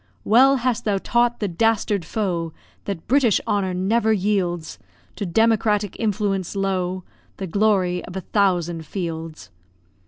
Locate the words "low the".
6.55-7.45